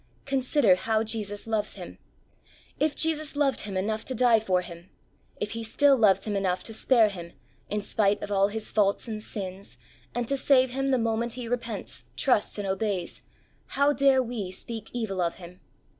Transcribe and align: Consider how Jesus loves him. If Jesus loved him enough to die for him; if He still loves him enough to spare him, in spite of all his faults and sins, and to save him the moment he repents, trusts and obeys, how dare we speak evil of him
Consider 0.25 0.73
how 0.73 1.03
Jesus 1.03 1.45
loves 1.45 1.75
him. 1.75 1.99
If 2.79 2.95
Jesus 2.95 3.35
loved 3.35 3.61
him 3.61 3.77
enough 3.77 4.03
to 4.05 4.15
die 4.15 4.39
for 4.39 4.61
him; 4.61 4.89
if 5.39 5.51
He 5.51 5.63
still 5.63 5.95
loves 5.95 6.25
him 6.25 6.35
enough 6.35 6.63
to 6.63 6.73
spare 6.73 7.07
him, 7.09 7.33
in 7.69 7.81
spite 7.81 8.19
of 8.23 8.31
all 8.31 8.47
his 8.47 8.71
faults 8.71 9.07
and 9.07 9.21
sins, 9.21 9.77
and 10.15 10.27
to 10.27 10.37
save 10.37 10.71
him 10.71 10.89
the 10.89 10.97
moment 10.97 11.33
he 11.33 11.47
repents, 11.47 12.05
trusts 12.17 12.57
and 12.57 12.67
obeys, 12.67 13.21
how 13.67 13.93
dare 13.93 14.23
we 14.23 14.49
speak 14.51 14.89
evil 14.91 15.21
of 15.21 15.35
him 15.35 15.59